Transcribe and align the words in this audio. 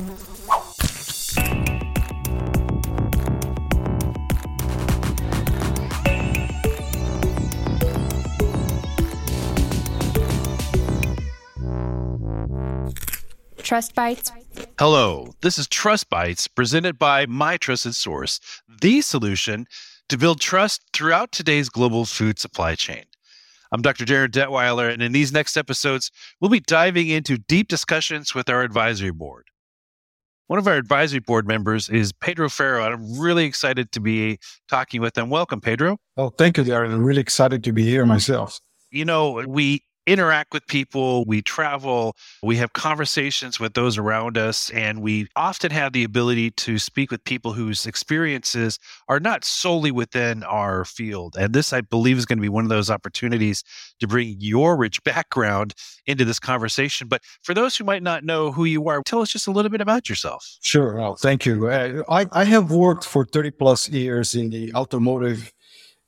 Trust 0.00 0.16
Bites. 13.94 14.32
Hello, 14.78 15.34
this 15.42 15.58
is 15.58 15.68
Trust 15.68 16.08
Bites 16.08 16.48
presented 16.48 16.98
by 16.98 17.26
My 17.26 17.58
Trusted 17.58 17.94
Source, 17.94 18.40
the 18.66 19.02
solution 19.02 19.66
to 20.08 20.16
build 20.16 20.40
trust 20.40 20.80
throughout 20.94 21.30
today's 21.30 21.68
global 21.68 22.06
food 22.06 22.38
supply 22.38 22.74
chain. 22.74 23.04
I'm 23.70 23.82
Dr. 23.82 24.06
Darin 24.06 24.30
Detwiler, 24.30 24.90
and 24.90 25.02
in 25.02 25.12
these 25.12 25.30
next 25.30 25.58
episodes, 25.58 26.10
we'll 26.40 26.50
be 26.50 26.60
diving 26.60 27.08
into 27.08 27.36
deep 27.36 27.68
discussions 27.68 28.34
with 28.34 28.48
our 28.48 28.62
advisory 28.62 29.12
board. 29.12 29.49
One 30.50 30.58
of 30.58 30.66
our 30.66 30.74
advisory 30.74 31.20
board 31.20 31.46
members 31.46 31.88
is 31.88 32.12
Pedro 32.12 32.48
Ferro, 32.48 32.84
and 32.84 32.92
I'm 32.92 33.20
really 33.20 33.44
excited 33.44 33.92
to 33.92 34.00
be 34.00 34.40
talking 34.68 35.00
with 35.00 35.14
them. 35.14 35.30
Welcome, 35.30 35.60
Pedro. 35.60 35.98
Oh, 36.16 36.30
thank 36.30 36.58
you, 36.58 36.64
Darin. 36.64 36.90
I'm 36.90 37.04
really 37.04 37.20
excited 37.20 37.62
to 37.62 37.72
be 37.72 37.84
here 37.84 38.04
myself. 38.04 38.58
You 38.90 39.04
know, 39.04 39.44
we 39.46 39.84
interact 40.10 40.52
with 40.52 40.66
people, 40.66 41.24
we 41.24 41.40
travel, 41.40 42.16
we 42.42 42.56
have 42.56 42.72
conversations 42.72 43.60
with 43.60 43.74
those 43.74 43.96
around 43.96 44.36
us, 44.36 44.68
and 44.70 45.00
we 45.00 45.28
often 45.36 45.70
have 45.70 45.92
the 45.92 46.02
ability 46.02 46.50
to 46.50 46.78
speak 46.78 47.12
with 47.12 47.22
people 47.22 47.52
whose 47.52 47.86
experiences 47.86 48.78
are 49.08 49.20
not 49.20 49.44
solely 49.44 49.92
within 49.92 50.42
our 50.42 50.84
field. 50.84 51.36
And 51.38 51.54
this, 51.54 51.72
I 51.72 51.80
believe, 51.80 52.18
is 52.18 52.26
going 52.26 52.38
to 52.38 52.42
be 52.42 52.48
one 52.48 52.64
of 52.64 52.70
those 52.70 52.90
opportunities 52.90 53.62
to 54.00 54.08
bring 54.08 54.34
your 54.40 54.76
rich 54.76 55.02
background 55.04 55.74
into 56.06 56.24
this 56.24 56.40
conversation. 56.40 57.06
But 57.06 57.22
for 57.42 57.54
those 57.54 57.76
who 57.76 57.84
might 57.84 58.02
not 58.02 58.24
know 58.24 58.50
who 58.50 58.64
you 58.64 58.88
are, 58.88 59.02
tell 59.02 59.20
us 59.20 59.30
just 59.30 59.46
a 59.46 59.52
little 59.52 59.70
bit 59.70 59.80
about 59.80 60.08
yourself. 60.08 60.58
Sure. 60.60 60.96
Well, 60.96 61.14
thank 61.14 61.46
you. 61.46 61.68
Uh, 61.68 62.02
I, 62.08 62.26
I 62.32 62.44
have 62.44 62.72
worked 62.72 63.04
for 63.04 63.24
30 63.24 63.52
plus 63.52 63.88
years 63.88 64.34
in 64.34 64.50
the 64.50 64.74
automotive 64.74 65.52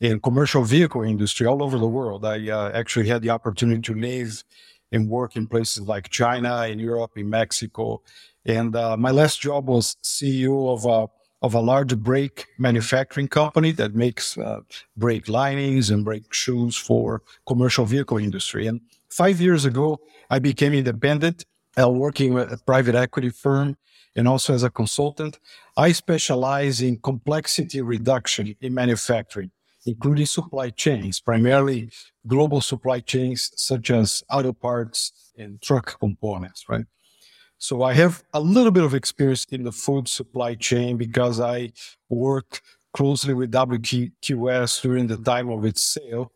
in 0.03 0.19
commercial 0.19 0.65
vehicle 0.65 1.03
industry 1.03 1.47
all 1.47 1.63
over 1.63 1.79
the 1.79 1.87
world. 1.87 2.25
I 2.25 2.51
uh, 2.51 2.73
actually 2.75 3.07
had 3.07 3.23
the 3.23 3.31
opportunity 3.31 3.81
to 3.83 3.95
live 3.95 4.43
and 4.91 5.09
work 5.09 5.37
in 5.37 5.47
places 5.47 5.87
like 5.87 6.11
China, 6.11 6.67
in 6.67 6.81
Europe, 6.81 7.13
in 7.17 7.31
Mexico. 7.31 8.03
And 8.45 8.75
uh, 8.75 8.97
my 8.97 9.13
last 9.13 9.41
job 9.41 9.69
was 9.69 9.97
CEO 10.03 10.75
of 10.75 10.85
a 10.85 11.09
of 11.41 11.55
a 11.55 11.61
large 11.61 11.97
brake 11.97 12.47
manufacturing 12.57 13.27
company 13.27 13.73
that 13.73 13.97
makes 13.97 14.39
uh, 14.39 14.61
brake 14.97 15.29
linings 15.29 15.91
and 15.91 16.05
brake 16.05 16.33
shoes 16.33 16.77
for 16.77 17.23
commercial 17.49 17.85
vehicle 17.85 18.19
industry. 18.19 18.69
And 18.69 18.81
five 19.09 19.41
years 19.41 19.65
ago, 19.65 19.99
I 20.31 20.39
became 20.39 20.73
independent, 20.73 21.45
uh, 21.77 21.91
working 21.91 22.33
with 22.33 22.53
a 22.53 22.59
private 22.59 22.95
equity 22.95 23.31
firm 23.31 23.77
and 24.15 24.29
also 24.29 24.55
as 24.55 24.63
a 24.63 24.71
consultant. 24.71 25.41
I 25.77 25.91
specialize 25.91 26.81
in 26.81 26.99
complexity 26.99 27.83
reduction 27.83 28.55
in 28.61 28.73
manufacturing 28.75 29.51
including 29.87 30.27
supply 30.27 30.71
chains, 30.71 31.21
primarily 31.21 31.91
global 32.27 32.61
supply 32.61 33.01
chains 33.01 33.51
such 33.57 33.91
as 33.91 34.23
auto 34.31 34.53
parts 34.53 35.33
and 35.37 35.61
truck 35.61 35.99
components, 35.99 36.65
right? 36.69 36.85
So 37.59 37.83
I 37.83 37.93
have 37.95 38.25
a 38.35 38.41
little 38.41 38.73
bit 38.73 38.83
of 38.83 38.95
experience 38.95 39.45
in 39.51 39.63
the 39.63 39.73
food 39.73 40.09
supply 40.09 40.55
chain 40.55 40.97
because 40.97 41.41
I 41.41 41.73
worked 42.09 42.61
closely 42.93 43.35
with 43.35 43.53
WQS 43.53 44.83
during 44.83 45.07
the 45.07 45.17
time 45.17 45.49
of 45.49 45.65
its 45.65 45.83
sale. 45.83 46.33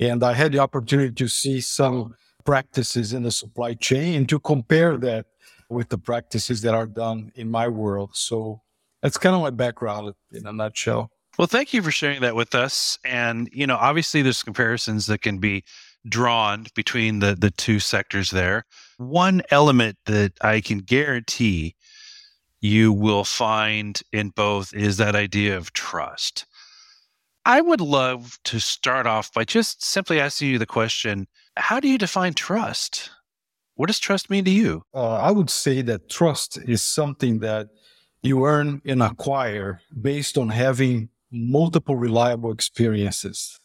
And 0.00 0.22
I 0.24 0.32
had 0.32 0.52
the 0.52 0.58
opportunity 0.58 1.12
to 1.12 1.28
see 1.28 1.60
some 1.60 2.16
practices 2.44 3.12
in 3.12 3.22
the 3.22 3.30
supply 3.30 3.74
chain 3.74 4.16
and 4.16 4.28
to 4.28 4.38
compare 4.40 4.96
that 4.98 5.26
with 5.70 5.88
the 5.88 5.98
practices 5.98 6.60
that 6.62 6.74
are 6.74 6.86
done 6.86 7.32
in 7.36 7.50
my 7.50 7.68
world. 7.68 8.10
So 8.14 8.60
that's 9.00 9.16
kind 9.16 9.34
of 9.34 9.42
my 9.42 9.50
background 9.50 10.14
in 10.32 10.46
a 10.46 10.52
nutshell. 10.52 11.10
Well, 11.38 11.48
thank 11.48 11.74
you 11.74 11.82
for 11.82 11.90
sharing 11.90 12.20
that 12.20 12.36
with 12.36 12.54
us. 12.54 12.98
And, 13.04 13.48
you 13.52 13.66
know, 13.66 13.76
obviously 13.76 14.22
there's 14.22 14.42
comparisons 14.42 15.06
that 15.06 15.22
can 15.22 15.38
be 15.38 15.64
drawn 16.08 16.66
between 16.74 17.18
the, 17.18 17.34
the 17.34 17.50
two 17.50 17.80
sectors 17.80 18.30
there. 18.30 18.66
One 18.98 19.42
element 19.50 19.96
that 20.06 20.32
I 20.42 20.60
can 20.60 20.78
guarantee 20.78 21.74
you 22.60 22.92
will 22.92 23.24
find 23.24 24.00
in 24.12 24.30
both 24.30 24.72
is 24.74 24.96
that 24.98 25.16
idea 25.16 25.56
of 25.56 25.72
trust. 25.72 26.46
I 27.44 27.60
would 27.60 27.80
love 27.80 28.38
to 28.44 28.60
start 28.60 29.06
off 29.06 29.32
by 29.32 29.44
just 29.44 29.84
simply 29.84 30.20
asking 30.20 30.48
you 30.48 30.58
the 30.58 30.66
question 30.66 31.26
how 31.56 31.78
do 31.78 31.88
you 31.88 31.98
define 31.98 32.34
trust? 32.34 33.10
What 33.74 33.86
does 33.86 33.98
trust 33.98 34.30
mean 34.30 34.44
to 34.44 34.50
you? 34.50 34.82
Uh, 34.94 35.14
I 35.14 35.30
would 35.30 35.50
say 35.50 35.82
that 35.82 36.08
trust 36.08 36.58
is 36.58 36.82
something 36.82 37.40
that 37.40 37.68
you 38.22 38.44
earn 38.44 38.80
and 38.84 39.02
acquire 39.02 39.80
based 40.00 40.38
on 40.38 40.48
having 40.48 41.10
multiple 41.34 41.96
reliable 41.96 42.52
experiences 42.52 43.58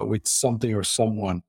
with 0.00 0.26
something 0.26 0.74
or 0.74 0.82
someone. 0.84 1.42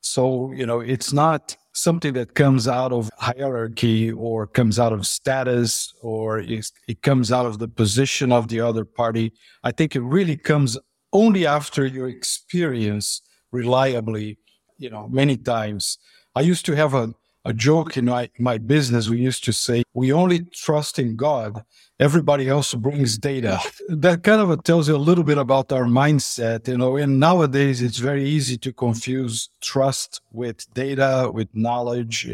So, 0.00 0.52
you 0.52 0.66
know, 0.66 0.80
it's 0.80 1.12
not 1.12 1.56
something 1.72 2.12
that 2.14 2.34
comes 2.34 2.68
out 2.68 2.92
of 2.92 3.10
hierarchy 3.18 4.12
or 4.12 4.46
comes 4.46 4.78
out 4.78 4.92
of 4.92 5.06
status 5.06 5.92
or 6.02 6.40
it 6.40 7.02
comes 7.02 7.32
out 7.32 7.46
of 7.46 7.58
the 7.58 7.68
position 7.68 8.32
of 8.32 8.48
the 8.48 8.60
other 8.60 8.84
party. 8.84 9.32
I 9.62 9.72
think 9.72 9.96
it 9.96 10.00
really 10.00 10.36
comes 10.36 10.78
only 11.12 11.46
after 11.46 11.86
you 11.86 12.04
experience 12.04 13.22
reliably, 13.52 14.38
you 14.76 14.90
know, 14.90 15.08
many 15.08 15.36
times. 15.36 15.98
I 16.34 16.42
used 16.42 16.66
to 16.66 16.76
have 16.76 16.94
a, 16.94 17.14
a 17.48 17.52
joke 17.52 17.96
in 17.96 18.04
my, 18.04 18.30
my 18.38 18.58
business. 18.58 19.08
We 19.08 19.18
used 19.18 19.44
to 19.44 19.52
say, 19.52 19.82
we 19.94 20.12
only 20.12 20.40
trust 20.52 20.98
in 20.98 21.16
God 21.16 21.64
everybody 22.00 22.48
else 22.48 22.74
brings 22.74 23.18
data. 23.18 23.60
That 23.88 24.22
kind 24.22 24.40
of 24.40 24.62
tells 24.64 24.88
you 24.88 24.96
a 24.96 25.06
little 25.08 25.24
bit 25.24 25.38
about 25.38 25.72
our 25.72 25.84
mindset, 25.84 26.68
you 26.68 26.76
know. 26.76 26.96
And 26.96 27.18
nowadays, 27.18 27.80
it's 27.82 27.98
very 27.98 28.24
easy 28.28 28.58
to 28.58 28.72
confuse 28.72 29.48
trust 29.60 30.20
with 30.30 30.72
data, 30.74 31.30
with 31.32 31.48
knowledge, 31.54 32.28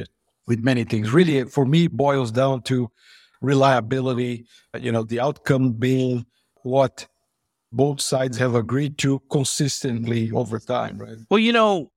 with 0.47 0.61
many 0.65 0.85
things. 0.85 1.13
Really, 1.13 1.45
for 1.45 1.65
me, 1.65 1.87
boils 1.87 2.33
down 2.33 2.63
to 2.63 2.91
reliability. 3.41 4.47
You 4.79 4.93
know, 4.93 5.05
the 5.05 5.21
outcome 5.21 5.73
being 5.73 6.27
what 6.63 7.07
both 7.71 8.01
sides 8.01 8.37
have 8.39 8.55
agreed 8.55 8.99
to 8.99 9.21
consistently 9.31 10.31
over 10.33 10.59
time, 10.59 10.99
right? 10.99 11.19
Well, 11.31 11.41
you 11.41 11.53
know, 11.53 11.91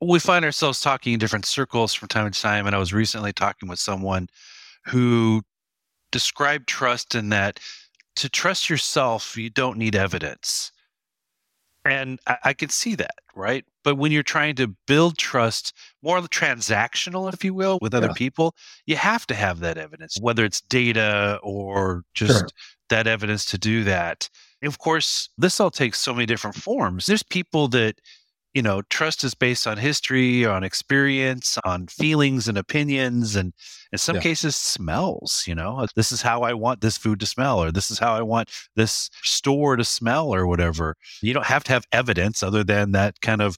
we 0.00 0.18
find 0.18 0.44
ourselves 0.44 0.80
talking 0.80 1.12
in 1.12 1.18
different 1.18 1.46
circles 1.46 1.94
from 1.94 2.08
time 2.08 2.30
to 2.30 2.40
time. 2.40 2.66
And 2.66 2.74
I 2.74 2.78
was 2.78 2.92
recently 2.92 3.32
talking 3.32 3.68
with 3.68 3.78
someone 3.78 4.28
who 4.86 5.42
described 6.10 6.66
trust 6.68 7.14
in 7.14 7.28
that 7.30 7.60
to 8.16 8.28
trust 8.28 8.68
yourself, 8.68 9.36
you 9.36 9.50
don't 9.50 9.78
need 9.78 9.94
evidence. 9.94 10.72
And 11.84 12.18
I, 12.26 12.36
I 12.44 12.52
can 12.52 12.68
see 12.68 12.94
that, 12.96 13.14
right? 13.34 13.64
But 13.84 13.96
when 13.96 14.12
you're 14.12 14.22
trying 14.22 14.56
to 14.56 14.74
build 14.86 15.16
trust, 15.16 15.72
more 16.02 16.18
transactional, 16.20 17.32
if 17.32 17.42
you 17.44 17.54
will, 17.54 17.78
with 17.80 17.94
other 17.94 18.08
yeah. 18.08 18.14
people, 18.14 18.54
you 18.86 18.96
have 18.96 19.26
to 19.28 19.34
have 19.34 19.60
that 19.60 19.78
evidence, 19.78 20.18
whether 20.20 20.44
it's 20.44 20.60
data 20.60 21.38
or 21.42 22.02
just 22.12 22.40
sure. 22.40 22.48
that 22.90 23.06
evidence 23.06 23.46
to 23.46 23.58
do 23.58 23.84
that. 23.84 24.28
And 24.60 24.70
of 24.70 24.78
course, 24.78 25.30
this 25.38 25.58
all 25.58 25.70
takes 25.70 25.98
so 25.98 26.12
many 26.12 26.26
different 26.26 26.56
forms. 26.56 27.06
There's 27.06 27.22
people 27.22 27.68
that 27.68 28.00
you 28.54 28.62
know, 28.62 28.82
trust 28.90 29.22
is 29.22 29.34
based 29.34 29.66
on 29.66 29.78
history, 29.78 30.44
on 30.44 30.64
experience, 30.64 31.56
on 31.64 31.86
feelings 31.86 32.48
and 32.48 32.58
opinions, 32.58 33.36
and 33.36 33.52
in 33.92 33.98
some 33.98 34.16
yeah. 34.16 34.22
cases, 34.22 34.56
smells. 34.56 35.44
You 35.46 35.54
know, 35.54 35.86
this 35.94 36.10
is 36.10 36.22
how 36.22 36.42
I 36.42 36.54
want 36.54 36.80
this 36.80 36.98
food 36.98 37.20
to 37.20 37.26
smell, 37.26 37.62
or 37.62 37.70
this 37.70 37.90
is 37.90 37.98
how 37.98 38.14
I 38.14 38.22
want 38.22 38.50
this 38.74 39.10
store 39.22 39.76
to 39.76 39.84
smell, 39.84 40.34
or 40.34 40.46
whatever. 40.46 40.96
You 41.22 41.32
don't 41.32 41.46
have 41.46 41.64
to 41.64 41.72
have 41.72 41.84
evidence 41.92 42.42
other 42.42 42.64
than 42.64 42.92
that 42.92 43.20
kind 43.20 43.40
of 43.40 43.56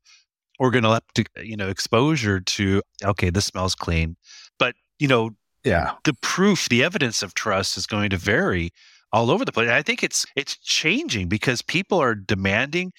organoleptic, 0.60 1.26
uh, 1.38 1.42
you 1.42 1.56
know, 1.56 1.68
exposure 1.68 2.40
to, 2.40 2.82
okay, 3.04 3.30
this 3.30 3.46
smells 3.46 3.74
clean. 3.74 4.16
But, 4.58 4.74
you 4.98 5.08
know, 5.08 5.30
yeah, 5.64 5.92
the 6.04 6.14
proof, 6.22 6.68
the 6.68 6.84
evidence 6.84 7.22
of 7.22 7.34
trust 7.34 7.76
is 7.76 7.86
going 7.86 8.10
to 8.10 8.16
vary 8.16 8.70
all 9.12 9.30
over 9.30 9.44
the 9.44 9.52
place. 9.52 9.70
I 9.70 9.82
think 9.82 10.02
it's 10.02 10.26
it's 10.36 10.56
changing 10.56 11.28
because 11.28 11.62
people 11.62 11.98
are 11.98 12.14
demanding 12.14 12.92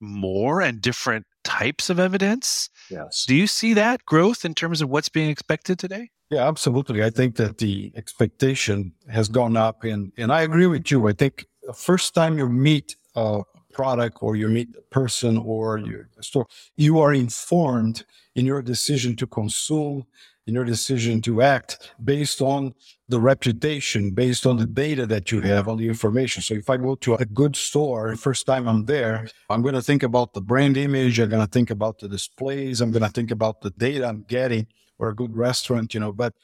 more 0.00 0.60
and 0.60 0.80
different 0.80 1.26
types 1.50 1.90
of 1.90 1.98
evidence. 1.98 2.70
Yes. 2.90 3.24
Do 3.26 3.34
you 3.34 3.46
see 3.46 3.74
that 3.74 4.04
growth 4.06 4.44
in 4.44 4.54
terms 4.54 4.80
of 4.82 4.88
what's 4.88 5.08
being 5.08 5.30
expected 5.30 5.78
today? 5.78 6.10
Yeah, 6.30 6.46
absolutely. 6.46 7.02
I 7.02 7.10
think 7.10 7.36
that 7.36 7.58
the 7.58 7.92
expectation 7.96 8.92
has 9.08 9.28
gone 9.28 9.56
up, 9.56 9.82
and 9.82 10.12
and 10.16 10.32
I 10.32 10.42
agree 10.42 10.66
with 10.66 10.90
you. 10.90 11.08
I 11.08 11.12
think 11.12 11.46
the 11.66 11.72
first 11.72 12.14
time 12.14 12.38
you 12.38 12.48
meet 12.48 12.96
a 13.16 13.42
product 13.72 14.18
or 14.20 14.36
you 14.36 14.48
meet 14.48 14.68
a 14.78 14.82
person 14.94 15.38
or 15.38 15.78
you 15.78 16.04
store, 16.20 16.46
you 16.76 17.00
are 17.00 17.12
informed 17.12 18.04
in 18.34 18.46
your 18.46 18.62
decision 18.62 19.16
to 19.16 19.26
consume 19.26 20.06
in 20.50 20.54
your 20.54 20.64
decision 20.64 21.22
to 21.22 21.42
act 21.42 21.92
based 22.02 22.42
on 22.42 22.74
the 23.08 23.20
reputation, 23.20 24.10
based 24.10 24.44
on 24.46 24.56
the 24.56 24.66
data 24.66 25.06
that 25.06 25.30
you 25.30 25.40
have, 25.40 25.68
on 25.68 25.78
the 25.78 25.86
information. 25.86 26.42
So 26.42 26.54
if 26.54 26.68
I 26.68 26.76
go 26.76 26.96
to 26.96 27.14
a 27.14 27.24
good 27.24 27.54
store, 27.54 28.16
first 28.16 28.46
time 28.46 28.68
I'm 28.68 28.84
there, 28.84 29.28
I'm 29.48 29.62
going 29.62 29.76
to 29.76 29.82
think 29.82 30.02
about 30.02 30.34
the 30.34 30.40
brand 30.40 30.76
image. 30.76 31.20
I'm 31.20 31.30
going 31.30 31.46
to 31.46 31.50
think 31.50 31.70
about 31.70 32.00
the 32.00 32.08
displays. 32.08 32.80
I'm 32.80 32.90
going 32.90 33.04
to 33.04 33.08
think 33.10 33.30
about 33.30 33.60
the 33.60 33.70
data 33.70 34.06
I'm 34.08 34.24
getting 34.26 34.66
or 34.98 35.10
a 35.10 35.14
good 35.14 35.36
restaurant, 35.36 35.94
you 35.94 36.00
know, 36.00 36.12
but 36.12 36.34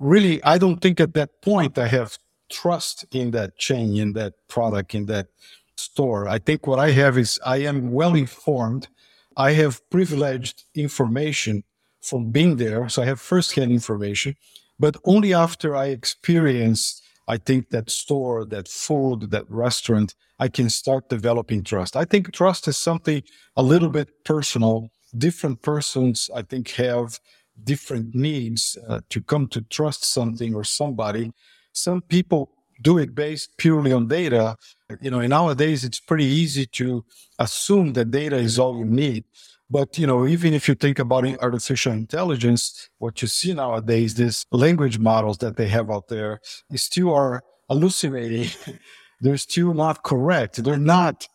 really, 0.00 0.42
I 0.42 0.58
don't 0.58 0.80
think 0.80 0.98
at 0.98 1.14
that 1.14 1.40
point 1.40 1.78
I 1.78 1.86
have 1.86 2.18
trust 2.50 3.06
in 3.12 3.30
that 3.30 3.56
chain, 3.58 3.96
in 3.96 4.12
that 4.14 4.34
product, 4.48 4.92
in 4.92 5.06
that 5.06 5.28
store. 5.76 6.26
I 6.26 6.38
think 6.40 6.66
what 6.66 6.80
I 6.80 6.90
have 6.90 7.16
is 7.16 7.38
I 7.46 7.58
am 7.58 7.92
well 7.92 8.16
informed. 8.16 8.88
I 9.36 9.52
have 9.52 9.88
privileged 9.88 10.64
information 10.74 11.62
from 12.02 12.30
being 12.30 12.56
there. 12.56 12.88
So 12.88 13.02
I 13.02 13.06
have 13.06 13.20
firsthand 13.20 13.72
information, 13.72 14.36
but 14.78 14.96
only 15.04 15.32
after 15.32 15.74
I 15.76 15.86
experience, 15.86 17.00
I 17.28 17.36
think 17.38 17.70
that 17.70 17.90
store, 17.90 18.44
that 18.46 18.68
food, 18.68 19.30
that 19.30 19.48
restaurant, 19.48 20.14
I 20.38 20.48
can 20.48 20.68
start 20.68 21.08
developing 21.08 21.62
trust. 21.62 21.96
I 21.96 22.04
think 22.04 22.32
trust 22.32 22.66
is 22.66 22.76
something 22.76 23.22
a 23.56 23.62
little 23.62 23.88
bit 23.88 24.24
personal. 24.24 24.90
Different 25.16 25.62
persons, 25.62 26.28
I 26.34 26.42
think, 26.42 26.70
have 26.72 27.20
different 27.62 28.14
needs 28.14 28.76
uh, 28.88 29.00
to 29.10 29.20
come 29.20 29.46
to 29.48 29.60
trust 29.60 30.04
something 30.04 30.54
or 30.54 30.64
somebody. 30.64 31.32
Some 31.72 32.02
people 32.02 32.50
do 32.82 32.98
it 32.98 33.14
based 33.14 33.56
purely 33.56 33.92
on 33.92 34.08
data. 34.08 34.56
You 35.00 35.10
know, 35.10 35.20
nowadays 35.20 35.84
it's 35.84 36.00
pretty 36.00 36.24
easy 36.24 36.66
to 36.66 37.04
assume 37.38 37.92
that 37.92 38.10
data 38.10 38.36
is 38.36 38.58
all 38.58 38.78
you 38.78 38.84
need. 38.84 39.24
But 39.72 39.98
you 39.98 40.06
know, 40.06 40.26
even 40.26 40.52
if 40.52 40.68
you 40.68 40.74
think 40.74 40.98
about 40.98 41.24
artificial 41.40 41.94
intelligence, 41.94 42.90
what 42.98 43.22
you 43.22 43.28
see 43.28 43.54
nowadays, 43.54 44.14
these 44.14 44.44
language 44.52 44.98
models 44.98 45.38
that 45.38 45.56
they 45.56 45.68
have 45.68 45.90
out 45.90 46.08
there, 46.08 46.40
still 46.74 47.14
are 47.14 47.42
hallucinating. 47.70 48.50
They're 49.22 49.38
still 49.38 49.72
not 49.72 50.02
correct. 50.02 50.62
They're 50.62 50.76
not 50.76 51.26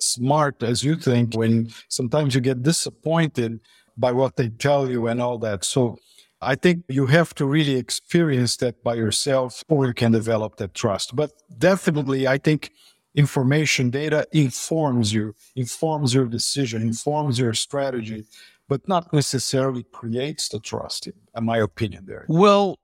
smart 0.00 0.62
as 0.62 0.82
you 0.82 0.96
think. 0.96 1.34
When 1.34 1.68
sometimes 1.88 2.34
you 2.34 2.40
get 2.40 2.62
disappointed 2.62 3.60
by 3.98 4.12
what 4.12 4.36
they 4.36 4.48
tell 4.48 4.88
you 4.88 5.06
and 5.06 5.20
all 5.20 5.36
that. 5.40 5.62
So 5.62 5.98
I 6.40 6.54
think 6.54 6.84
you 6.88 7.06
have 7.06 7.34
to 7.34 7.44
really 7.44 7.76
experience 7.76 8.56
that 8.58 8.82
by 8.82 8.94
yourself 8.94 9.64
or 9.68 9.86
you 9.86 9.92
can 9.92 10.12
develop 10.12 10.56
that 10.56 10.72
trust. 10.72 11.14
But 11.14 11.32
definitely, 11.58 12.26
I 12.26 12.38
think 12.38 12.70
information 13.14 13.90
data 13.90 14.26
informs 14.32 15.12
you, 15.12 15.34
informs 15.54 16.14
your 16.14 16.26
decision, 16.26 16.82
informs 16.82 17.38
your 17.38 17.54
strategy, 17.54 18.24
but 18.68 18.86
not 18.88 19.12
necessarily 19.12 19.82
creates 19.82 20.48
the 20.48 20.58
trust, 20.58 21.06
in 21.06 21.44
my 21.44 21.58
opinion, 21.58 22.06
there. 22.06 22.24
Well, 22.28 22.78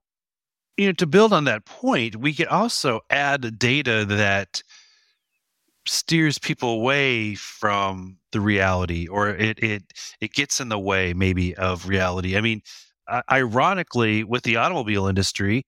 you 0.77 0.87
know, 0.87 0.93
to 0.93 1.07
build 1.07 1.33
on 1.33 1.45
that 1.45 1.65
point, 1.65 2.17
we 2.17 2.33
could 2.35 2.47
also 2.49 3.01
add 3.11 3.59
data 3.59 4.05
that 4.05 4.63
steers 5.87 6.39
people 6.39 6.69
away 6.69 7.35
from 7.35 8.19
the 8.33 8.41
reality 8.41 9.09
or 9.09 9.31
it 9.31 9.59
it 9.63 9.83
it 10.21 10.33
gets 10.35 10.61
in 10.61 10.69
the 10.69 10.79
way 10.79 11.15
maybe 11.15 11.55
of 11.57 11.89
reality. 11.89 12.37
I 12.37 12.43
mean, 12.43 12.61
ironically 13.31 14.23
with 14.23 14.43
the 14.43 14.57
automobile 14.57 15.07
industry, 15.07 15.65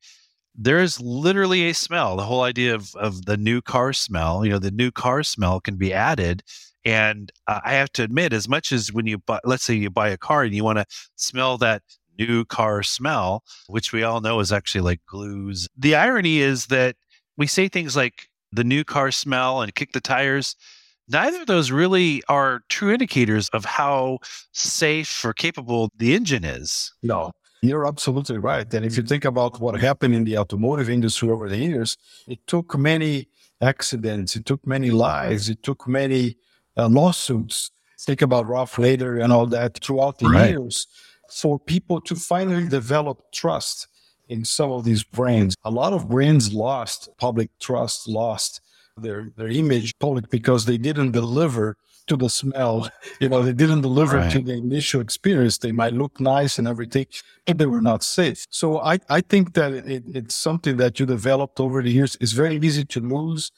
there's 0.62 1.00
literally 1.00 1.70
a 1.70 1.74
smell. 1.74 2.16
The 2.16 2.24
whole 2.24 2.42
idea 2.42 2.74
of 2.74 2.94
of 2.96 3.24
the 3.24 3.36
new 3.36 3.62
car 3.62 3.92
smell, 3.92 4.44
you 4.44 4.52
know, 4.52 4.58
the 4.58 4.70
new 4.70 4.90
car 4.90 5.22
smell 5.22 5.60
can 5.60 5.76
be 5.76 5.92
added 5.92 6.42
and 6.84 7.30
uh, 7.46 7.60
I 7.64 7.74
have 7.74 7.92
to 7.92 8.02
admit 8.02 8.32
as 8.32 8.48
much 8.48 8.72
as 8.72 8.92
when 8.92 9.06
you 9.06 9.18
buy 9.18 9.40
let's 9.44 9.64
say 9.64 9.74
you 9.74 9.90
buy 9.90 10.08
a 10.08 10.18
car 10.18 10.44
and 10.44 10.54
you 10.54 10.64
want 10.64 10.78
to 10.78 10.86
smell 11.16 11.58
that 11.58 11.82
new 12.18 12.44
car 12.44 12.82
smell, 12.82 13.42
which 13.68 13.92
we 13.92 14.02
all 14.02 14.20
know 14.20 14.40
is 14.40 14.52
actually 14.52 14.82
like 14.82 15.00
glues. 15.06 15.68
The 15.76 15.94
irony 15.94 16.38
is 16.40 16.66
that 16.66 16.96
we 17.36 17.46
say 17.46 17.68
things 17.68 17.96
like 17.96 18.28
the 18.52 18.64
new 18.64 18.84
car 18.84 19.10
smell 19.10 19.62
and 19.62 19.74
kick 19.74 19.92
the 19.92 20.00
tires, 20.00 20.56
neither 21.08 21.40
of 21.40 21.46
those 21.46 21.70
really 21.70 22.22
are 22.28 22.62
true 22.68 22.92
indicators 22.92 23.48
of 23.50 23.64
how 23.64 24.18
safe 24.52 25.24
or 25.24 25.32
capable 25.32 25.90
the 25.96 26.14
engine 26.14 26.44
is. 26.44 26.92
No, 27.02 27.32
you're 27.62 27.86
absolutely 27.86 28.38
right. 28.38 28.72
And 28.72 28.84
if 28.84 28.96
you 28.96 29.02
think 29.02 29.24
about 29.24 29.60
what 29.60 29.78
happened 29.80 30.14
in 30.14 30.24
the 30.24 30.38
automotive 30.38 30.88
industry 30.88 31.30
over 31.30 31.48
the 31.48 31.58
years, 31.58 31.96
it 32.26 32.46
took 32.46 32.76
many 32.76 33.28
accidents, 33.60 34.36
it 34.36 34.46
took 34.46 34.66
many 34.66 34.90
lives, 34.90 35.48
it 35.48 35.62
took 35.62 35.86
many 35.86 36.36
uh, 36.76 36.88
lawsuits. 36.88 37.70
Think 38.00 38.22
about 38.22 38.48
Ralph 38.48 38.76
Nader 38.76 39.22
and 39.22 39.32
all 39.32 39.46
that 39.46 39.78
throughout 39.84 40.18
the 40.18 40.28
right. 40.28 40.50
years 40.50 40.86
for 41.30 41.58
people 41.58 42.00
to 42.00 42.16
finally 42.16 42.66
develop 42.66 43.30
trust 43.32 43.88
in 44.30 44.44
some 44.44 44.70
of 44.70 44.84
these 44.84 45.02
brands. 45.02 45.56
A 45.64 45.70
lot 45.70 45.92
of 45.92 46.08
brands 46.08 46.54
lost 46.54 47.10
public 47.18 47.50
trust, 47.58 48.08
lost 48.08 48.60
their, 48.96 49.30
their 49.36 49.48
image 49.48 49.98
public 49.98 50.30
because 50.30 50.64
they 50.64 50.78
didn't 50.78 51.10
deliver 51.10 51.76
to 52.06 52.16
the 52.16 52.30
smell. 52.30 52.90
You 53.20 53.28
know, 53.28 53.42
they 53.42 53.52
didn't 53.52 53.82
deliver 53.82 54.16
right. 54.16 54.32
to 54.32 54.40
the 54.40 54.54
initial 54.54 55.00
experience. 55.02 55.58
They 55.58 55.72
might 55.72 55.92
look 55.92 56.18
nice 56.20 56.58
and 56.58 56.66
everything, 56.66 57.06
but 57.44 57.58
they 57.58 57.66
were 57.66 57.82
not 57.82 58.02
safe. 58.02 58.46
So 58.48 58.80
I, 58.80 58.98
I 59.10 59.20
think 59.20 59.52
that 59.54 59.72
it, 59.74 60.04
it's 60.06 60.34
something 60.34 60.78
that 60.78 60.98
you 60.98 61.04
developed 61.04 61.60
over 61.60 61.82
the 61.82 61.90
years. 61.90 62.16
It's 62.18 62.32
very 62.32 62.56
easy 62.56 62.86
to 62.86 63.00
lose, 63.00 63.52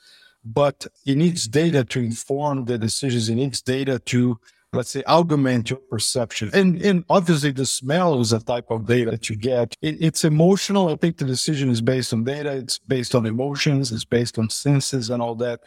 but 0.44 0.86
it 1.06 1.16
needs 1.16 1.46
data 1.46 1.84
to 1.84 2.00
inform 2.00 2.64
the 2.64 2.76
decisions. 2.76 3.28
It 3.28 3.36
needs 3.36 3.62
data 3.62 4.00
to 4.12 4.40
let's 4.72 4.90
say, 4.90 5.02
augment 5.06 5.70
your 5.70 5.78
perception. 5.90 6.50
And, 6.54 6.80
and 6.82 7.04
obviously 7.10 7.52
the 7.52 7.66
smell 7.66 8.20
is 8.20 8.32
a 8.32 8.40
type 8.40 8.70
of 8.70 8.86
data 8.86 9.10
that 9.10 9.28
you 9.28 9.36
get. 9.36 9.74
It, 9.82 9.96
it's 10.00 10.24
emotional. 10.24 10.88
I 10.88 10.96
think 10.96 11.19
the 11.19 11.24
decision 11.24 11.70
is 11.70 11.82
based 11.82 12.12
on 12.12 12.24
data. 12.24 12.52
It's 12.52 12.78
based 12.78 13.14
on 13.14 13.26
emotions. 13.26 13.92
It's 13.92 14.04
based 14.04 14.38
on 14.38 14.48
senses 14.48 15.10
and 15.10 15.22
all 15.22 15.34
that. 15.36 15.60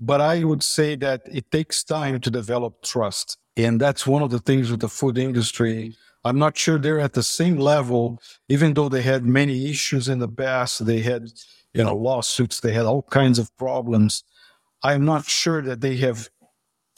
But 0.00 0.22
I 0.22 0.44
would 0.44 0.62
say 0.62 0.96
that 0.96 1.22
it 1.26 1.50
takes 1.50 1.84
time 1.84 2.20
to 2.20 2.30
develop 2.30 2.82
trust. 2.82 3.36
And 3.56 3.78
that's 3.78 4.06
one 4.06 4.22
of 4.22 4.30
the 4.30 4.38
things 4.38 4.70
with 4.70 4.80
the 4.80 4.88
food 4.88 5.18
industry. 5.18 5.94
I'm 6.24 6.38
not 6.38 6.56
sure 6.56 6.78
they're 6.78 7.00
at 7.00 7.12
the 7.12 7.22
same 7.22 7.56
level, 7.58 8.20
even 8.48 8.72
though 8.72 8.88
they 8.88 9.02
had 9.02 9.24
many 9.24 9.68
issues 9.68 10.08
in 10.08 10.18
the 10.18 10.28
past. 10.28 10.86
They 10.86 11.00
had, 11.00 11.28
you 11.74 11.84
know, 11.84 11.94
lawsuits. 11.94 12.60
They 12.60 12.72
had 12.72 12.86
all 12.86 13.02
kinds 13.02 13.38
of 13.38 13.54
problems. 13.58 14.24
I'm 14.82 15.04
not 15.04 15.26
sure 15.26 15.60
that 15.60 15.82
they 15.82 15.96
have 15.96 16.30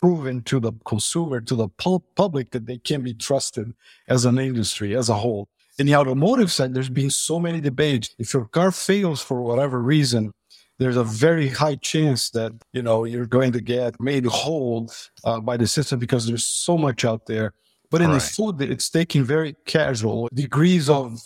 proven 0.03 0.43
to 0.43 0.59
the 0.59 0.73
consumer, 0.85 1.41
to 1.41 1.55
the 1.55 1.69
public 1.69 2.51
that 2.51 2.67
they 2.67 2.79
can 2.79 3.03
be 3.03 3.15
trusted 3.15 3.73
as 4.09 4.25
an 4.25 4.37
industry 4.37 4.97
as 4.97 5.09
a 5.09 5.15
whole. 5.15 5.49
In 5.79 5.87
the 5.87 5.95
automotive 5.95 6.51
side, 6.51 6.75
there's 6.75 6.91
been 6.91 7.09
so 7.09 7.39
many 7.39 7.61
debates. 7.61 8.15
If 8.19 8.35
your 8.35 8.47
car 8.47 8.73
fails 8.73 9.23
for 9.23 9.41
whatever 9.41 9.81
reason, 9.81 10.33
there's 10.79 10.97
a 10.97 11.05
very 11.05 11.49
high 11.49 11.77
chance 11.77 12.31
that 12.31 12.53
you 12.73 12.83
know 12.83 13.05
you're 13.05 13.27
going 13.27 13.53
to 13.53 13.61
get 13.61 13.99
made 14.01 14.27
whole 14.27 14.93
uh, 15.25 15.41
by 15.41 15.57
the 15.57 15.69
system 15.69 16.01
because 16.01 16.27
there's 16.27 16.45
so 16.45 16.77
much 16.77 17.05
out 17.05 17.27
there. 17.27 17.55
But 17.91 18.03
in 18.03 18.11
right. 18.11 18.15
the 18.15 18.21
food, 18.21 18.61
it's 18.61 18.91
taken 18.91 19.23
very 19.23 19.55
casual. 19.67 20.29
Degrees 20.35 20.91
of 20.91 21.21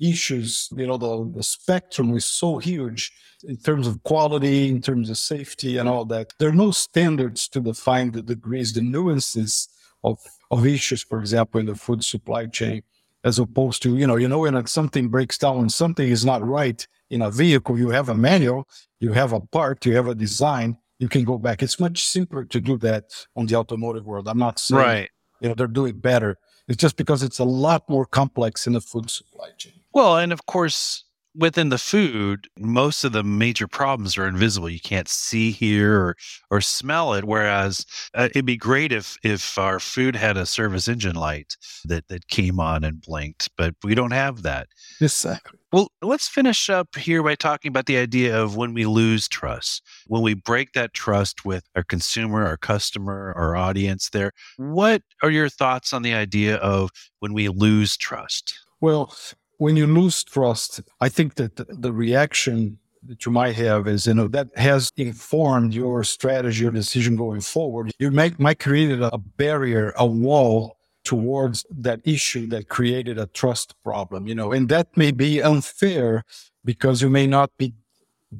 issues, 0.00 0.68
you 0.76 0.86
know, 0.86 0.96
the, 0.96 1.32
the 1.36 1.42
spectrum 1.42 2.16
is 2.16 2.24
so 2.24 2.58
huge 2.58 3.12
in 3.44 3.56
terms 3.56 3.86
of 3.86 4.02
quality, 4.02 4.68
in 4.68 4.80
terms 4.80 5.10
of 5.10 5.18
safety 5.18 5.76
and 5.76 5.88
all 5.88 6.04
that. 6.06 6.32
There 6.38 6.48
are 6.48 6.54
no 6.54 6.70
standards 6.70 7.48
to 7.48 7.60
define 7.60 8.12
the 8.12 8.22
degrees, 8.22 8.72
the 8.72 8.80
nuances 8.80 9.68
of, 10.02 10.18
of 10.50 10.66
issues, 10.66 11.02
for 11.02 11.18
example, 11.20 11.60
in 11.60 11.66
the 11.66 11.74
food 11.74 12.04
supply 12.04 12.46
chain, 12.46 12.82
as 13.22 13.38
opposed 13.38 13.82
to, 13.82 13.96
you 13.96 14.06
know, 14.06 14.16
you 14.16 14.28
know, 14.28 14.40
when 14.40 14.66
something 14.66 15.08
breaks 15.08 15.38
down, 15.38 15.58
when 15.58 15.70
something 15.70 16.08
is 16.08 16.24
not 16.24 16.46
right 16.46 16.86
in 17.10 17.22
a 17.22 17.30
vehicle, 17.30 17.78
you 17.78 17.90
have 17.90 18.08
a 18.08 18.14
manual, 18.14 18.68
you 19.00 19.12
have 19.12 19.32
a 19.32 19.40
part, 19.40 19.84
you 19.86 19.94
have 19.96 20.08
a 20.08 20.14
design, 20.14 20.76
you 20.98 21.08
can 21.08 21.24
go 21.24 21.38
back. 21.38 21.62
It's 21.62 21.80
much 21.80 22.04
simpler 22.04 22.44
to 22.44 22.60
do 22.60 22.78
that 22.78 23.04
on 23.36 23.46
the 23.46 23.56
automotive 23.56 24.06
world. 24.06 24.28
I'm 24.28 24.38
not 24.38 24.58
saying, 24.58 24.82
right. 24.82 25.10
you 25.40 25.48
know, 25.48 25.54
they're 25.54 25.66
doing 25.66 25.98
better. 25.98 26.38
It's 26.68 26.78
just 26.78 26.96
because 26.96 27.22
it's 27.22 27.38
a 27.38 27.44
lot 27.44 27.88
more 27.88 28.06
complex 28.06 28.66
in 28.66 28.72
the 28.72 28.80
food 28.80 29.10
supply 29.10 29.50
chain. 29.56 29.83
Well, 29.94 30.18
and 30.18 30.32
of 30.32 30.46
course, 30.46 31.04
within 31.36 31.68
the 31.68 31.78
food, 31.78 32.48
most 32.58 33.04
of 33.04 33.12
the 33.12 33.22
major 33.22 33.66
problems 33.66 34.16
are 34.16 34.26
invisible. 34.26 34.68
You 34.68 34.80
can't 34.80 35.08
see, 35.08 35.50
hear, 35.50 36.00
or, 36.00 36.16
or 36.50 36.60
smell 36.60 37.14
it. 37.14 37.24
Whereas 37.24 37.86
uh, 38.14 38.28
it'd 38.30 38.44
be 38.44 38.56
great 38.56 38.92
if 38.92 39.16
if 39.22 39.56
our 39.58 39.80
food 39.80 40.16
had 40.16 40.36
a 40.36 40.46
service 40.46 40.88
engine 40.88 41.16
light 41.16 41.56
that 41.84 42.08
that 42.08 42.28
came 42.28 42.60
on 42.60 42.84
and 42.84 43.00
blinked, 43.00 43.50
but 43.56 43.74
we 43.84 43.94
don't 43.94 44.12
have 44.12 44.42
that. 44.42 44.68
Exactly. 45.00 45.58
Well, 45.72 45.88
let's 46.02 46.28
finish 46.28 46.70
up 46.70 46.94
here 46.96 47.22
by 47.22 47.34
talking 47.34 47.68
about 47.68 47.86
the 47.86 47.96
idea 47.96 48.40
of 48.40 48.56
when 48.56 48.74
we 48.74 48.86
lose 48.86 49.26
trust, 49.28 49.82
when 50.06 50.22
we 50.22 50.34
break 50.34 50.72
that 50.72 50.94
trust 50.94 51.44
with 51.44 51.64
our 51.74 51.82
consumer, 51.82 52.46
our 52.46 52.56
customer, 52.56 53.32
our 53.36 53.56
audience. 53.56 54.10
There, 54.10 54.30
what 54.56 55.02
are 55.22 55.30
your 55.30 55.48
thoughts 55.48 55.92
on 55.92 56.02
the 56.02 56.14
idea 56.14 56.56
of 56.56 56.90
when 57.18 57.32
we 57.32 57.48
lose 57.48 57.96
trust? 57.96 58.54
Well, 58.80 59.14
when 59.58 59.76
you 59.76 59.86
lose 59.86 60.24
trust, 60.24 60.80
I 61.00 61.08
think 61.08 61.34
that 61.36 61.56
the 61.56 61.92
reaction 61.92 62.78
that 63.06 63.26
you 63.26 63.32
might 63.32 63.54
have 63.56 63.86
is, 63.86 64.06
you 64.06 64.14
know, 64.14 64.28
that 64.28 64.48
has 64.56 64.90
informed 64.96 65.74
your 65.74 66.04
strategy 66.04 66.66
or 66.66 66.70
decision 66.70 67.16
going 67.16 67.40
forward. 67.40 67.92
You 67.98 68.10
might, 68.10 68.38
might 68.38 68.58
create 68.58 68.98
a 68.98 69.18
barrier, 69.18 69.92
a 69.96 70.06
wall 70.06 70.76
towards 71.04 71.66
that 71.70 72.00
issue 72.04 72.46
that 72.46 72.68
created 72.68 73.18
a 73.18 73.26
trust 73.26 73.74
problem, 73.82 74.26
you 74.26 74.34
know, 74.34 74.52
and 74.52 74.68
that 74.70 74.96
may 74.96 75.10
be 75.10 75.42
unfair 75.42 76.24
because 76.64 77.02
you 77.02 77.10
may 77.10 77.26
not 77.26 77.50
be 77.58 77.74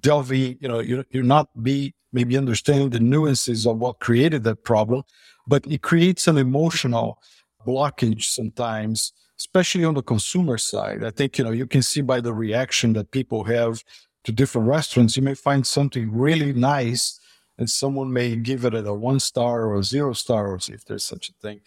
delving, 0.00 0.56
you 0.60 0.68
know, 0.68 0.80
you're, 0.80 1.04
you're 1.10 1.22
not 1.22 1.48
be 1.62 1.94
maybe 2.12 2.38
understanding 2.38 2.90
the 2.90 3.00
nuances 3.00 3.66
of 3.66 3.78
what 3.78 4.00
created 4.00 4.44
that 4.44 4.64
problem, 4.64 5.02
but 5.46 5.66
it 5.66 5.82
creates 5.82 6.26
an 6.26 6.38
emotional 6.38 7.18
blockage 7.66 8.24
sometimes 8.24 9.12
especially 9.38 9.84
on 9.84 9.94
the 9.94 10.02
consumer 10.02 10.58
side. 10.58 11.04
I 11.04 11.10
think, 11.10 11.38
you 11.38 11.44
know, 11.44 11.50
you 11.50 11.66
can 11.66 11.82
see 11.82 12.00
by 12.00 12.20
the 12.20 12.32
reaction 12.32 12.92
that 12.94 13.10
people 13.10 13.44
have 13.44 13.82
to 14.24 14.32
different 14.32 14.68
restaurants, 14.68 15.16
you 15.16 15.22
may 15.22 15.34
find 15.34 15.66
something 15.66 16.10
really 16.12 16.52
nice 16.52 17.20
and 17.58 17.68
someone 17.70 18.12
may 18.12 18.36
give 18.36 18.64
it 18.64 18.74
a 18.74 18.94
one 18.94 19.20
star 19.20 19.66
or 19.66 19.78
a 19.78 19.84
zero 19.84 20.12
star, 20.12 20.48
or 20.48 20.56
if 20.56 20.84
there's 20.86 21.04
such 21.04 21.28
a 21.28 21.32
thing, 21.40 21.60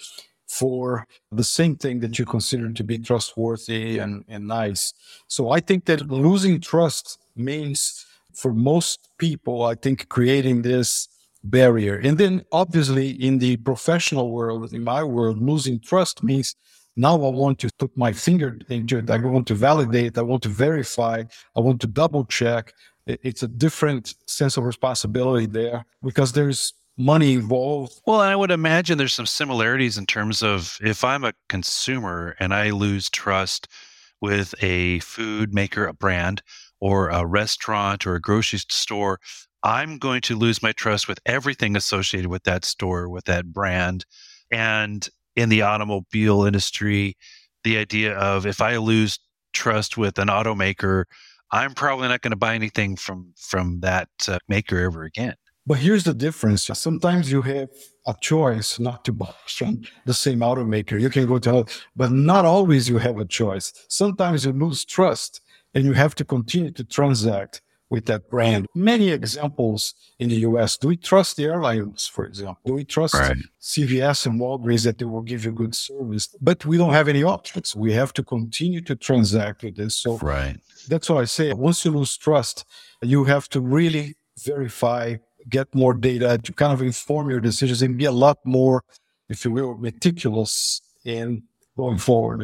for 0.48 1.08
the 1.32 1.44
same 1.44 1.76
thing 1.76 2.00
that 2.00 2.18
you 2.18 2.26
consider 2.26 2.72
to 2.72 2.84
be 2.84 2.98
trustworthy 2.98 4.00
and, 4.00 4.26
and 4.28 4.48
nice. 4.48 4.94
So 5.28 5.52
I 5.52 5.60
think 5.60 5.86
that 5.86 6.10
losing 6.10 6.60
trust 6.60 7.20
means 7.36 8.06
for 8.34 8.54
most 8.54 9.10
people, 9.18 9.64
I 9.64 9.76
think 9.76 10.10
creating 10.10 10.62
this 10.62 11.08
barrier. 11.44 11.96
And 11.96 12.18
then 12.18 12.44
obviously 12.52 13.12
in 13.12 13.40
the 13.40 13.58
professional 13.58 14.32
world, 14.32 14.74
in 14.74 14.84
my 14.84 15.04
world, 15.04 15.42
losing 15.42 15.80
trust 15.80 16.24
means 16.24 16.56
now 16.98 17.14
I 17.14 17.30
want 17.30 17.60
to 17.60 17.70
put 17.78 17.96
my 17.96 18.12
finger 18.12 18.58
into 18.70 18.98
it. 18.98 19.10
I 19.10 19.18
want 19.18 19.48
to 19.48 19.54
validate. 19.54 20.18
I 20.18 20.24
want 20.24 20.44
to 20.44 20.50
verify. 20.50 21.24
I 21.56 21.60
want 21.60 21.80
to 21.82 21.88
double 21.88 22.26
check. 22.26 22.74
It's 23.06 23.44
a 23.44 23.48
different 23.48 24.16
sense 24.28 24.58
of 24.58 24.66
responsibility 24.66 25.46
there 25.46 25.86
because 26.04 26.34
there's 26.34 26.74
money 26.98 27.34
involved. 27.36 28.02
Well, 28.06 28.20
I 28.20 28.36
would 28.36 28.52
imagine 28.52 28.98
there's 28.98 29.14
some 29.14 29.28
similarities 29.28 29.98
in 29.98 30.06
terms 30.06 30.42
of 30.42 30.78
if 30.82 31.04
I'm 31.04 31.24
a 31.24 31.34
consumer 31.48 32.36
and 32.40 32.54
I 32.54 32.72
lose 32.72 33.10
trust 33.10 33.68
with 34.20 34.56
a 34.62 35.00
food 35.00 35.54
maker, 35.54 35.86
a 35.86 35.94
brand, 35.94 36.42
or 36.80 37.10
a 37.10 37.26
restaurant 37.26 38.06
or 38.06 38.16
a 38.16 38.22
grocery 38.22 38.60
store, 38.60 39.20
I'm 39.64 39.98
going 40.00 40.22
to 40.22 40.36
lose 40.36 40.64
my 40.64 40.72
trust 40.72 41.08
with 41.08 41.20
everything 41.26 41.76
associated 41.76 42.30
with 42.30 42.44
that 42.44 42.66
store, 42.66 43.10
with 43.10 43.26
that 43.26 43.54
brand. 43.54 44.06
And 44.52 45.08
in 45.38 45.50
the 45.50 45.62
automobile 45.62 46.44
industry, 46.44 47.16
the 47.64 47.78
idea 47.78 48.18
of 48.18 48.46
if 48.46 48.60
I 48.60 48.78
lose 48.78 49.20
trust 49.54 49.96
with 49.96 50.18
an 50.20 50.28
automaker, 50.28 51.06
I'm 51.52 51.74
probably 51.74 52.10
not 52.10 52.22
going 52.22 52.32
to 52.32 52.38
buy 52.38 52.56
anything 52.56 52.98
from 52.98 53.34
from 53.38 53.80
that 53.82 54.10
uh, 54.28 54.40
maker 54.50 54.80
ever 54.80 55.04
again. 55.04 55.36
But 55.66 55.78
here's 55.80 56.06
the 56.06 56.14
difference. 56.14 56.64
Sometimes 56.74 57.32
you 57.32 57.42
have 57.44 57.70
a 58.06 58.16
choice 58.20 58.80
not 58.80 59.06
to 59.06 59.12
buy 59.12 59.34
from 59.46 59.82
the 60.06 60.14
same 60.14 60.40
automaker. 60.40 61.00
You 61.00 61.10
can 61.10 61.28
go 61.28 61.40
to, 61.40 61.66
but 61.96 62.12
not 62.12 62.46
always 62.46 62.90
you 62.90 62.98
have 62.98 63.20
a 63.20 63.26
choice. 63.26 63.74
Sometimes 63.90 64.46
you 64.46 64.54
lose 64.54 64.86
trust 64.86 65.42
and 65.74 65.84
you 65.86 65.94
have 65.94 66.16
to 66.16 66.26
continue 66.26 66.72
to 66.72 66.84
transact 66.84 67.62
with 67.90 68.06
that 68.06 68.30
brand. 68.30 68.68
Many 68.76 69.10
examples 69.10 69.94
in 70.20 70.30
the 70.30 70.36
US. 70.48 70.78
Do 70.78 70.90
we 70.90 70.98
trust 70.98 71.38
the 71.38 71.46
airlines, 71.46 72.08
for 72.08 72.26
example? 72.26 72.60
Do 72.66 72.74
we 72.74 72.84
trust 72.84 73.14
right. 73.14 73.38
CVS 73.62 74.26
and 74.26 74.40
Walgreens 74.40 74.84
that 74.84 74.98
they 74.98 75.06
will 75.06 75.22
give 75.22 75.46
you 75.46 75.52
good 75.52 75.76
service? 75.76 76.28
But 76.42 76.66
we 76.66 76.78
don't 76.78 76.94
have 76.94 77.08
any 77.08 77.24
options. 77.24 77.76
We 77.76 77.94
have 77.94 78.14
to 78.14 78.24
continue 78.24 78.82
to 78.82 78.96
transact 78.96 79.64
with 79.64 79.78
this. 79.78 79.96
So 79.96 80.18
right. 80.18 80.58
that's 80.88 81.10
what 81.10 81.22
I 81.22 81.26
say. 81.26 81.54
Once 81.54 81.86
you 81.86 81.92
lose 81.92 82.18
trust, 82.18 82.66
you 83.02 83.24
have 83.26 83.48
to 83.50 83.62
really 83.62 84.16
verify, 84.44 85.16
get 85.50 85.74
more 85.74 85.94
data 85.94 86.38
to 86.44 86.54
kind 86.54 86.74
of 86.74 86.82
inform 86.82 87.30
your 87.30 87.40
decisions 87.40 87.82
and 87.82 87.98
be 87.98 88.06
a 88.06 88.12
lot 88.12 88.38
more, 88.46 88.84
if 89.30 89.46
you 89.46 89.52
will, 89.52 89.78
meticulous 89.78 90.82
in 91.06 91.44
going 91.78 91.98
forward. 91.98 92.42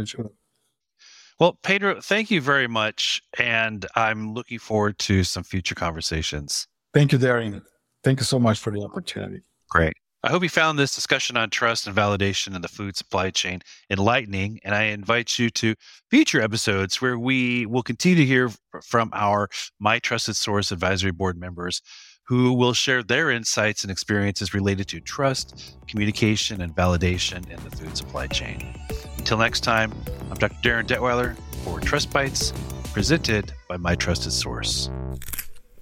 Well, 1.43 1.59
Pedro, 1.61 1.99
thank 1.99 2.31
you 2.31 2.39
very 2.39 2.69
much. 2.69 3.21
And 3.37 3.85
I'm 3.97 4.33
looking 4.33 4.59
forward 4.59 4.97
to 4.99 5.25
some 5.25 5.43
future 5.43 5.75
conversations. 5.75 6.69
Thank 6.93 7.11
you, 7.11 7.17
Darin. 7.17 7.61
Thank 8.01 8.21
you 8.21 8.23
so 8.23 8.39
much 8.39 8.59
for 8.59 8.71
the 8.71 8.81
opportunity. 8.81 9.41
Great. 9.69 9.91
I 10.23 10.29
hope 10.29 10.41
you 10.41 10.47
found 10.47 10.79
this 10.79 10.95
discussion 10.95 11.35
on 11.35 11.49
trust 11.49 11.85
and 11.85 11.93
validation 11.93 12.55
in 12.55 12.61
the 12.61 12.69
food 12.69 12.95
supply 12.95 13.29
chain 13.29 13.59
enlightening. 13.89 14.61
And 14.63 14.73
I 14.73 14.83
invite 14.83 15.37
you 15.37 15.49
to 15.49 15.75
future 16.09 16.41
episodes 16.41 17.01
where 17.01 17.19
we 17.19 17.65
will 17.65 17.83
continue 17.83 18.15
to 18.19 18.25
hear 18.25 18.49
from 18.81 19.09
our 19.11 19.49
My 19.81 19.99
Trusted 19.99 20.37
Source 20.37 20.71
Advisory 20.71 21.11
Board 21.11 21.37
members 21.37 21.81
who 22.25 22.53
will 22.53 22.73
share 22.73 23.03
their 23.03 23.31
insights 23.31 23.83
and 23.83 23.91
experiences 23.91 24.53
related 24.53 24.87
to 24.87 24.99
trust, 24.99 25.75
communication, 25.87 26.61
and 26.61 26.73
validation 26.75 27.49
in 27.49 27.61
the 27.63 27.75
food 27.75 27.95
supply 27.97 28.27
chain. 28.27 28.73
Until 29.17 29.37
next 29.37 29.61
time, 29.61 29.93
I'm 30.29 30.37
Dr. 30.37 30.55
Darin 30.61 30.85
Detwiler 30.85 31.35
for 31.63 31.79
Trust 31.79 32.11
Bites, 32.11 32.53
presented 32.93 33.53
by 33.67 33.77
My 33.77 33.95
Trusted 33.95 34.31
Source. 34.31 34.89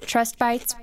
Trust 0.01 0.39
Bites 0.39 0.75